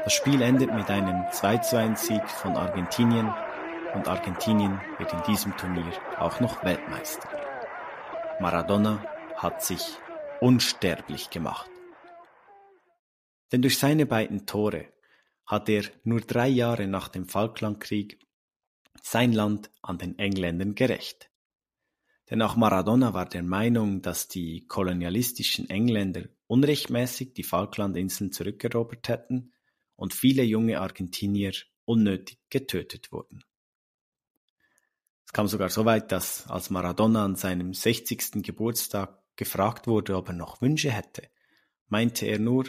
Das 0.05 0.13
Spiel 0.13 0.41
endet 0.41 0.73
mit 0.73 0.89
einem 0.89 1.25
2:1 1.29 1.97
Sieg 1.97 2.29
von 2.29 2.55
Argentinien 2.55 3.29
und 3.93 4.07
Argentinien 4.07 4.79
wird 4.99 5.11
in 5.11 5.21
diesem 5.23 5.57
Turnier 5.57 5.91
auch 6.17 6.39
noch 6.39 6.63
Weltmeister. 6.63 7.27
Maradona 8.39 9.03
hat 9.35 9.61
sich 9.61 9.97
unsterblich 10.39 11.29
gemacht. 11.29 11.69
Denn 13.51 13.61
durch 13.61 13.77
seine 13.77 14.05
beiden 14.05 14.45
Tore 14.45 14.85
hat 15.45 15.67
er 15.67 15.83
nur 16.05 16.21
drei 16.21 16.47
Jahre 16.47 16.87
nach 16.87 17.09
dem 17.09 17.27
Falklandkrieg 17.27 18.17
sein 19.01 19.33
Land 19.33 19.71
an 19.81 19.97
den 19.97 20.17
Engländern 20.17 20.75
gerecht. 20.75 21.29
Denn 22.29 22.41
auch 22.41 22.55
Maradona 22.55 23.13
war 23.13 23.27
der 23.27 23.43
Meinung, 23.43 24.01
dass 24.01 24.27
die 24.27 24.65
kolonialistischen 24.67 25.69
Engländer 25.69 26.23
unrechtmäßig 26.47 27.33
die 27.33 27.43
Falklandinseln 27.43 28.31
zurückerobert 28.31 29.09
hätten 29.09 29.53
und 29.95 30.13
viele 30.13 30.43
junge 30.43 30.79
Argentinier 30.79 31.53
unnötig 31.85 32.39
getötet 32.49 33.11
wurden. 33.11 33.43
Es 35.25 35.33
kam 35.33 35.47
sogar 35.47 35.69
so 35.69 35.85
weit, 35.85 36.11
dass 36.11 36.47
als 36.47 36.69
Maradona 36.69 37.25
an 37.25 37.35
seinem 37.35 37.73
60. 37.73 38.43
Geburtstag 38.43 39.21
gefragt 39.35 39.87
wurde, 39.87 40.15
ob 40.15 40.29
er 40.29 40.33
noch 40.33 40.61
Wünsche 40.61 40.91
hätte, 40.91 41.29
meinte 41.87 42.25
er 42.25 42.39
nur, 42.39 42.65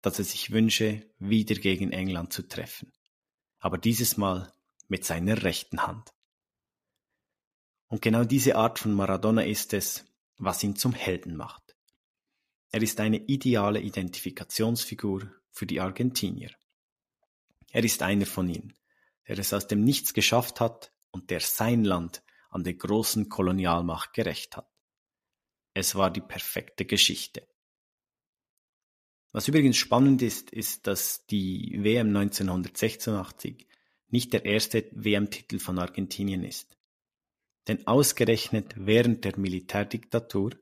dass 0.00 0.18
er 0.18 0.24
sich 0.24 0.50
wünsche, 0.50 1.02
wieder 1.18 1.54
gegen 1.54 1.92
England 1.92 2.32
zu 2.32 2.46
treffen. 2.46 2.92
Aber 3.58 3.78
dieses 3.78 4.16
Mal 4.16 4.52
mit 4.94 5.04
seiner 5.04 5.42
rechten 5.42 5.84
Hand. 5.88 6.14
Und 7.88 8.00
genau 8.00 8.22
diese 8.22 8.54
Art 8.54 8.78
von 8.78 8.94
Maradona 8.94 9.42
ist 9.42 9.74
es, 9.74 10.04
was 10.38 10.62
ihn 10.62 10.76
zum 10.76 10.92
Helden 10.92 11.36
macht. 11.36 11.76
Er 12.70 12.80
ist 12.80 13.00
eine 13.00 13.16
ideale 13.16 13.80
Identifikationsfigur 13.80 15.32
für 15.50 15.66
die 15.66 15.80
Argentinier. 15.80 16.52
Er 17.72 17.82
ist 17.82 18.02
einer 18.02 18.24
von 18.24 18.48
ihnen, 18.48 18.72
der 19.26 19.36
es 19.36 19.52
aus 19.52 19.66
dem 19.66 19.82
Nichts 19.82 20.14
geschafft 20.14 20.60
hat 20.60 20.92
und 21.10 21.30
der 21.30 21.40
sein 21.40 21.82
Land 21.82 22.22
an 22.50 22.62
der 22.62 22.74
großen 22.74 23.28
Kolonialmacht 23.28 24.12
gerecht 24.12 24.56
hat. 24.56 24.70
Es 25.72 25.96
war 25.96 26.12
die 26.12 26.20
perfekte 26.20 26.84
Geschichte. 26.84 27.48
Was 29.32 29.48
übrigens 29.48 29.76
spannend 29.76 30.22
ist, 30.22 30.50
ist, 30.50 30.86
dass 30.86 31.26
die 31.26 31.82
WM 31.82 32.16
1986 32.16 33.66
nicht 34.14 34.32
der 34.32 34.44
erste 34.44 34.88
WM-Titel 34.92 35.58
von 35.58 35.76
Argentinien 35.76 36.44
ist. 36.44 36.76
Denn 37.66 37.84
ausgerechnet 37.88 38.72
während 38.76 39.24
der 39.24 39.36
Militärdiktatur 39.36 40.52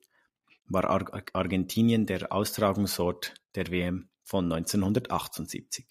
war 0.64 0.85
Ar 0.85 1.23
Argentinien 1.35 2.06
der 2.06 2.32
Austragungsort 2.32 3.35
der 3.54 3.71
WM 3.71 4.09
von 4.25 4.50
1978. 4.50 5.85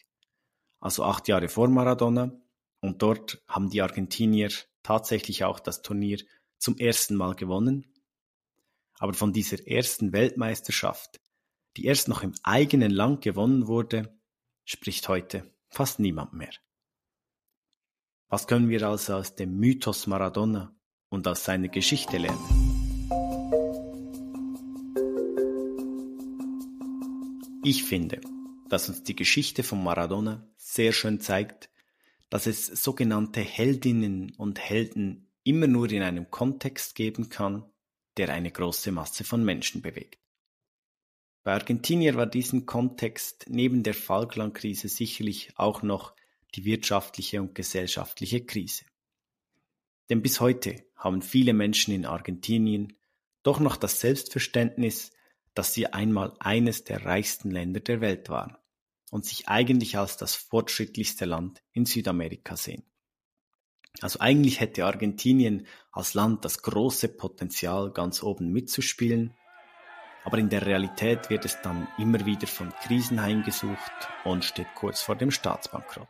Also 0.80 1.04
acht 1.04 1.28
Jahre 1.28 1.50
vor 1.50 1.68
Maradona 1.68 2.32
und 2.80 3.04
dort 3.04 3.44
haben 3.48 3.70
die 3.70 3.84
Argentinier 3.84 4.50
tatsächlich 4.82 5.44
auch 5.44 5.60
das 5.60 5.84
Turnier 5.84 6.20
zum 6.58 6.80
ersten 6.80 7.16
Mal 7.16 7.36
gewonnen. 7.36 7.94
Aber 8.98 9.14
von 9.14 9.34
dieser 9.34 9.68
ersten 9.68 10.14
Weltmeisterschaft, 10.14 11.22
die 11.78 11.86
erst 11.86 12.08
noch 12.08 12.24
im 12.24 12.34
eigenen 12.42 12.90
Land 12.90 13.22
gewonnen 13.22 13.68
wurde, 13.68 14.20
spricht 14.66 15.08
heute 15.08 15.54
fast 15.70 16.00
niemand 16.00 16.34
mehr. 16.34 16.54
Was 18.32 18.48
können 18.48 18.70
wir 18.70 18.82
also 18.84 19.16
aus 19.16 19.36
dem 19.36 19.60
Mythos 19.60 20.08
Maradona 20.08 20.74
und 21.10 21.28
aus 21.28 21.44
seiner 21.44 21.68
Geschichte 21.68 22.18
lernen? 22.18 22.40
Ich 27.62 27.84
finde, 27.84 28.22
dass 28.70 28.88
uns 28.88 29.04
die 29.04 29.18
Geschichte 29.18 29.64
von 29.64 29.84
Maradona 29.84 30.48
sehr 30.56 30.94
schön 30.94 31.20
zeigt, 31.20 31.70
dass 32.30 32.48
es 32.48 32.68
sogenannte 32.68 33.42
Heldinnen 33.42 34.34
und 34.38 34.62
Helden 34.62 35.30
immer 35.44 35.68
nur 35.68 35.92
in 35.92 36.02
einem 36.02 36.32
Kontext 36.32 36.96
geben 36.96 37.28
kann, 37.28 37.70
der 38.16 38.30
eine 38.30 38.50
große 38.50 38.94
Masse 38.94 39.26
von 39.26 39.44
Menschen 39.44 39.82
bewegt. 39.82 40.22
Bei 41.44 41.52
Argentinier 41.52 42.16
war 42.16 42.28
diesen 42.28 42.66
Kontext 42.66 43.48
neben 43.50 43.84
der 43.84 43.94
Falklandkrise 43.94 44.88
sicherlich 44.88 45.52
auch 45.58 45.84
noch 45.84 46.16
die 46.56 46.66
wirtschaftliche 46.66 47.42
und 47.42 47.56
gesellschaftliche 47.56 48.46
Krise. 48.46 48.86
Denn 50.10 50.22
bis 50.22 50.40
heute 50.40 50.84
haben 50.96 51.22
viele 51.22 51.54
Menschen 51.54 51.94
in 51.94 52.06
Argentinien 52.06 52.98
doch 53.44 53.60
noch 53.60 53.78
das 53.78 54.00
Selbstverständnis, 54.00 55.12
dass 55.54 55.74
sie 55.74 55.88
einmal 55.88 56.34
eines 56.40 56.84
der 56.84 57.06
reichsten 57.06 57.52
Länder 57.52 57.80
der 57.80 58.02
Welt 58.02 58.30
waren 58.30 58.58
und 59.10 59.26
sich 59.26 59.48
eigentlich 59.48 59.98
als 59.98 60.18
das 60.18 60.36
fortschrittlichste 60.36 61.26
Land 61.26 61.62
in 61.74 61.86
Südamerika 61.86 62.56
sehen. 62.56 62.84
Also 64.00 64.20
eigentlich 64.20 64.60
hätte 64.60 64.86
Argentinien 64.86 65.68
als 65.92 66.14
Land 66.14 66.46
das 66.46 66.62
große 66.62 67.10
Potenzial, 67.10 67.92
ganz 67.92 68.24
oben 68.24 68.52
mitzuspielen, 68.52 69.36
aber 70.24 70.38
in 70.38 70.50
der 70.50 70.66
Realität 70.66 71.30
wird 71.30 71.46
es 71.46 71.62
dann 71.62 71.88
immer 71.98 72.26
wieder 72.26 72.48
von 72.48 72.72
Krisen 72.84 73.22
heimgesucht 73.22 73.92
und 74.24 74.46
steht 74.46 74.74
kurz 74.76 75.02
vor 75.02 75.16
dem 75.16 75.32
Staatsbankrott. 75.32 76.08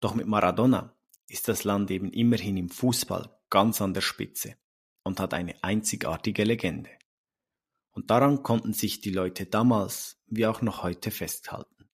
Doch 0.00 0.14
mit 0.14 0.26
Maradona 0.26 0.94
ist 1.26 1.48
das 1.48 1.64
Land 1.64 1.90
eben 1.90 2.12
immerhin 2.12 2.56
im 2.56 2.68
Fußball 2.68 3.36
ganz 3.50 3.80
an 3.80 3.94
der 3.94 4.00
Spitze 4.00 4.56
und 5.02 5.20
hat 5.20 5.34
eine 5.34 5.62
einzigartige 5.62 6.44
Legende. 6.44 6.90
Und 7.90 8.10
daran 8.10 8.42
konnten 8.42 8.72
sich 8.72 9.00
die 9.00 9.10
Leute 9.10 9.46
damals 9.46 10.20
wie 10.26 10.46
auch 10.46 10.62
noch 10.62 10.82
heute 10.82 11.10
festhalten. 11.10 11.88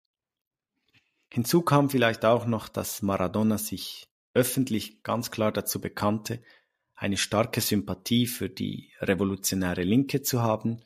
Hinzu 1.32 1.62
kam 1.62 1.90
vielleicht 1.90 2.26
auch 2.26 2.46
noch, 2.46 2.68
dass 2.70 3.02
Maradona 3.02 3.58
sich 3.58 4.08
öffentlich 4.34 5.02
ganz 5.04 5.32
klar 5.32 5.52
dazu 5.52 5.80
bekannte, 5.80 6.44
eine 6.96 7.18
starke 7.18 7.62
Sympathie 7.62 8.28
für 8.28 8.50
die 8.50 8.92
revolutionäre 9.00 9.84
Linke 9.84 10.22
zu 10.22 10.42
haben, 10.42 10.84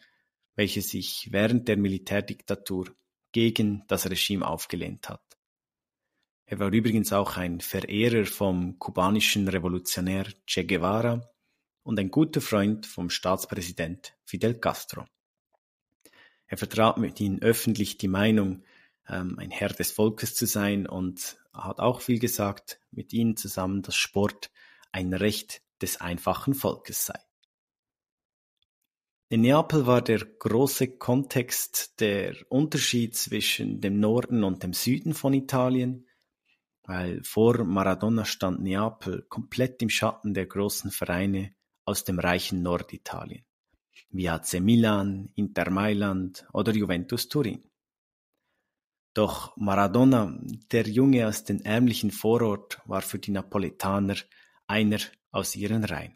welche 0.56 0.82
sich 0.82 1.30
während 1.32 1.68
der 1.68 1.78
Militärdiktatur 1.78 2.96
gegen 3.32 3.84
das 3.88 4.10
Regime 4.10 4.48
aufgelehnt 4.48 5.10
hat. 5.10 5.27
Er 6.50 6.60
war 6.60 6.72
übrigens 6.72 7.12
auch 7.12 7.36
ein 7.36 7.60
Verehrer 7.60 8.26
vom 8.26 8.80
kubanischen 8.80 9.50
Revolutionär 9.50 10.28
Che 10.46 10.64
Guevara 10.64 11.30
und 11.84 12.00
ein 12.00 12.10
guter 12.10 12.40
Freund 12.40 12.86
vom 12.86 13.10
Staatspräsident 13.10 14.16
Fidel 14.24 14.54
Castro. 14.54 15.04
Er 16.46 16.58
vertrat 16.58 17.00
mit 17.00 17.20
ihnen 17.20 17.42
öffentlich 17.42 17.98
die 17.98 18.08
Meinung, 18.08 18.64
ähm, 19.10 19.38
ein 19.38 19.52
Herr 19.52 19.68
des 19.68 19.92
Volkes 19.92 20.36
zu 20.36 20.46
sein 20.46 20.88
und 20.88 21.38
hat 21.52 21.82
auch 21.82 22.00
viel 22.00 22.18
gesagt 22.18 22.80
mit 22.92 23.12
ihnen 23.12 23.36
zusammen, 23.36 23.82
dass 23.82 23.98
Sport 23.98 24.50
ein 24.94 25.14
Recht 25.14 25.62
des 25.82 26.00
einfachen 26.00 26.54
Volkes 26.54 27.08
sei. 27.08 27.20
In 29.28 29.42
Neapel 29.42 29.86
war 29.86 30.02
der 30.02 30.20
große 30.20 30.98
Kontext 30.98 32.00
der 32.00 32.38
Unterschied 32.48 33.18
zwischen 33.18 33.82
dem 33.82 34.00
Norden 34.00 34.46
und 34.46 34.64
dem 34.64 34.72
Süden 34.72 35.14
von 35.14 35.34
Italien, 35.34 36.07
weil 36.88 37.22
vor 37.24 37.66
Maradona 37.66 38.24
stand 38.24 38.62
Neapel 38.62 39.24
komplett 39.24 39.82
im 39.82 39.90
Schatten 39.90 40.34
der 40.34 40.46
großen 40.46 40.90
Vereine 40.90 41.54
aus 41.84 42.06
dem 42.06 42.18
reichen 42.18 42.64
Norditalien, 42.64 43.46
wie 44.10 44.30
AC 44.30 44.62
Milan, 44.62 45.30
Inter 45.36 45.70
Mailand 45.70 46.48
oder 46.54 46.74
Juventus 46.74 47.28
Turin. 47.28 47.70
Doch 49.14 49.56
Maradona, 49.58 50.40
der 50.72 50.88
Junge 50.88 51.28
aus 51.28 51.44
dem 51.44 51.60
ärmlichen 51.62 52.12
Vorort, 52.12 52.80
war 52.86 53.02
für 53.02 53.20
die 53.20 53.32
Napoletaner 53.32 54.16
einer 54.66 55.00
aus 55.32 55.56
ihren 55.56 55.84
Reihen. 55.84 56.16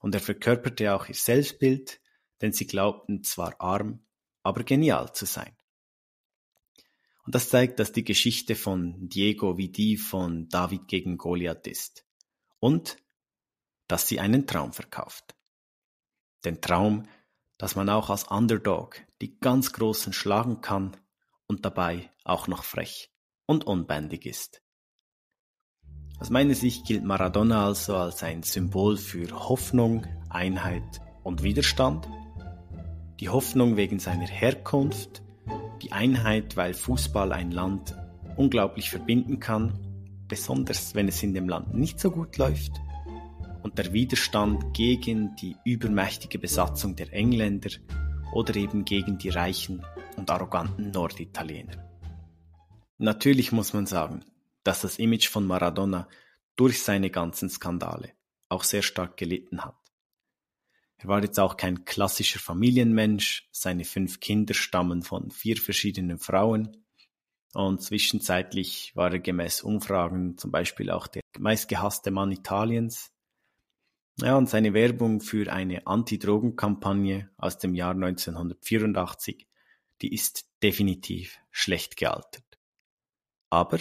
Und 0.00 0.14
er 0.14 0.20
verkörperte 0.20 0.94
auch 0.94 1.08
ihr 1.08 1.14
Selbstbild, 1.14 2.00
denn 2.40 2.52
sie 2.52 2.66
glaubten 2.68 3.24
zwar 3.24 3.60
arm, 3.60 4.06
aber 4.44 4.62
genial 4.62 5.12
zu 5.12 5.26
sein. 5.26 5.57
Und 7.28 7.34
das 7.34 7.50
zeigt, 7.50 7.78
dass 7.78 7.92
die 7.92 8.04
Geschichte 8.04 8.54
von 8.54 9.06
Diego 9.10 9.58
wie 9.58 9.68
die 9.68 9.98
von 9.98 10.48
David 10.48 10.88
gegen 10.88 11.18
Goliath 11.18 11.66
ist. 11.66 12.06
Und 12.58 12.96
dass 13.86 14.08
sie 14.08 14.18
einen 14.18 14.46
Traum 14.46 14.72
verkauft. 14.72 15.36
Den 16.46 16.62
Traum, 16.62 17.06
dass 17.58 17.76
man 17.76 17.90
auch 17.90 18.08
als 18.08 18.24
Underdog 18.24 19.02
die 19.20 19.38
ganz 19.40 19.74
Großen 19.74 20.14
schlagen 20.14 20.62
kann 20.62 20.96
und 21.46 21.66
dabei 21.66 22.10
auch 22.24 22.48
noch 22.48 22.64
frech 22.64 23.12
und 23.44 23.66
unbändig 23.66 24.24
ist. 24.24 24.62
Aus 26.20 26.30
meiner 26.30 26.54
Sicht 26.54 26.86
gilt 26.86 27.04
Maradona 27.04 27.66
also 27.66 27.94
als 27.94 28.22
ein 28.22 28.42
Symbol 28.42 28.96
für 28.96 29.30
Hoffnung, 29.32 30.06
Einheit 30.30 31.02
und 31.24 31.42
Widerstand. 31.42 32.08
Die 33.20 33.28
Hoffnung 33.28 33.76
wegen 33.76 33.98
seiner 33.98 34.28
Herkunft, 34.28 35.20
die 35.78 35.92
Einheit, 35.92 36.56
weil 36.56 36.74
Fußball 36.74 37.32
ein 37.32 37.50
Land 37.50 37.94
unglaublich 38.36 38.90
verbinden 38.90 39.40
kann, 39.40 39.72
besonders 40.28 40.94
wenn 40.94 41.08
es 41.08 41.22
in 41.22 41.34
dem 41.34 41.48
Land 41.48 41.74
nicht 41.74 41.98
so 41.98 42.10
gut 42.10 42.36
läuft 42.36 42.72
und 43.62 43.78
der 43.78 43.92
Widerstand 43.92 44.74
gegen 44.74 45.34
die 45.36 45.56
übermächtige 45.64 46.38
Besatzung 46.38 46.96
der 46.96 47.12
Engländer 47.12 47.70
oder 48.32 48.54
eben 48.56 48.84
gegen 48.84 49.18
die 49.18 49.30
reichen 49.30 49.84
und 50.16 50.30
arroganten 50.30 50.90
Norditaliener. 50.90 51.88
Natürlich 52.98 53.52
muss 53.52 53.72
man 53.72 53.86
sagen, 53.86 54.24
dass 54.64 54.82
das 54.82 54.98
Image 54.98 55.28
von 55.28 55.46
Maradona 55.46 56.08
durch 56.56 56.82
seine 56.82 57.10
ganzen 57.10 57.48
Skandale 57.48 58.12
auch 58.48 58.64
sehr 58.64 58.82
stark 58.82 59.16
gelitten 59.16 59.64
hat. 59.64 59.76
Er 60.98 61.08
war 61.08 61.22
jetzt 61.22 61.38
auch 61.38 61.56
kein 61.56 61.84
klassischer 61.84 62.40
Familienmensch, 62.40 63.48
seine 63.52 63.84
fünf 63.84 64.20
Kinder 64.20 64.54
stammen 64.54 65.02
von 65.02 65.30
vier 65.30 65.56
verschiedenen 65.56 66.18
Frauen 66.18 66.76
und 67.54 67.80
zwischenzeitlich 67.80 68.92
war 68.94 69.12
er 69.12 69.20
gemäß 69.20 69.62
Umfragen 69.62 70.36
zum 70.36 70.50
Beispiel 70.50 70.90
auch 70.90 71.06
der 71.06 71.22
meistgehasste 71.38 72.10
Mann 72.10 72.32
Italiens 72.32 73.12
ja, 74.20 74.36
und 74.36 74.48
seine 74.48 74.74
Werbung 74.74 75.20
für 75.20 75.52
eine 75.52 75.86
Anti-Drogen-Kampagne 75.86 77.30
aus 77.36 77.58
dem 77.58 77.74
Jahr 77.76 77.92
1984, 77.92 79.46
die 80.02 80.12
ist 80.12 80.48
definitiv 80.60 81.38
schlecht 81.52 81.96
gealtert. 81.96 82.58
Aber 83.48 83.78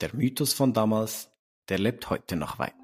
der 0.00 0.14
Mythos 0.14 0.54
von 0.54 0.72
damals, 0.72 1.30
der 1.68 1.78
lebt 1.78 2.10
heute 2.10 2.34
noch 2.34 2.58
weiter. 2.58 2.74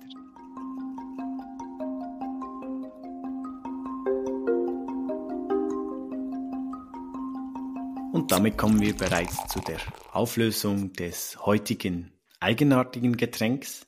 Und 8.26 8.32
damit 8.32 8.58
kommen 8.58 8.80
wir 8.80 8.96
bereits 8.96 9.46
zu 9.46 9.60
der 9.60 9.78
Auflösung 10.10 10.92
des 10.94 11.38
heutigen 11.46 12.10
eigenartigen 12.40 13.16
Getränks. 13.16 13.86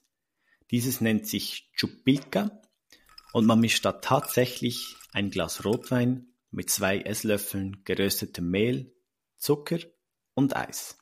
Dieses 0.71 1.01
nennt 1.01 1.27
sich 1.27 1.73
Chupilka 1.77 2.63
und 3.33 3.47
man 3.47 3.59
mischt 3.59 3.85
da 3.85 3.91
tatsächlich 3.91 4.95
ein 5.11 5.31
Glas 5.31 5.65
Rotwein 5.65 6.29
mit 6.53 6.71
zwei 6.71 7.01
Esslöffeln 7.01 7.83
geröstetem 7.83 8.49
Mehl, 8.49 8.95
Zucker 9.39 9.81
und 10.35 10.55
Eis. 10.55 10.99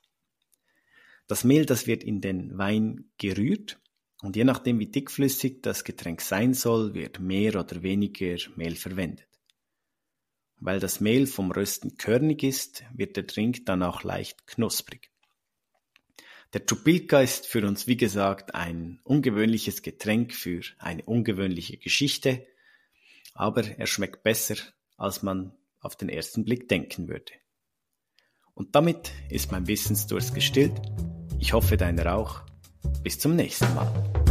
Das 1.27 1.45
Mehl, 1.45 1.67
das 1.67 1.87
wird 1.87 2.05
in 2.05 2.23
den 2.23 2.57
Wein 2.57 3.11
gerührt 3.19 3.79
Und 4.23 4.37
je 4.37 4.45
nachdem, 4.45 4.79
wie 4.79 4.87
dickflüssig 4.87 5.61
das 5.61 5.85
Getränk 5.85 6.23
sein 6.23 6.55
soll, 6.55 6.95
wird 6.95 7.21
mehr 7.21 7.61
oder 7.61 7.83
weniger 7.83 8.39
Mehl 8.57 8.77
verwendet. 8.77 9.29
Weil 10.59 10.81
das 10.81 11.01
Mehl 11.01 11.27
vom 11.27 11.51
Rösten 11.51 11.97
körnig 11.97 12.43
ist, 12.43 12.85
wird 12.95 13.17
der 13.17 13.25
Drink 13.25 13.67
dann 13.67 13.83
auch 13.83 14.03
leicht 14.03 14.47
knusprig. 14.47 15.11
Der 16.53 16.65
Chupilka 16.65 17.21
ist 17.21 17.47
für 17.47 17.67
uns, 17.67 17.87
wie 17.87 17.97
gesagt, 17.97 18.55
ein 18.55 19.01
ungewöhnliches 19.05 19.83
Getränk 19.83 20.33
für 20.33 20.63
eine 20.79 21.03
ungewöhnliche 21.03 21.77
Geschichte, 21.77 22.47
aber 23.35 23.65
er 23.79 23.87
schmeckt 23.87 24.23
besser, 24.23 24.57
als 24.97 25.23
man 25.23 25.53
auf 25.81 25.97
den 25.97 26.09
ersten 26.09 26.45
Blick 26.45 26.69
denken 26.69 27.09
würde. 27.09 27.33
Und 28.55 28.75
damit 28.75 29.13
ist 29.29 29.53
mein 29.53 29.67
Wissensdurst 29.67 30.35
gestillt. 30.35 30.81
Ich 31.39 31.53
hoffe 31.53 31.77
deiner 31.77 32.15
auch. 32.15 32.43
Bis 33.03 33.19
zum 33.19 33.37
nächsten 33.37 33.73
Mal. 33.75 34.26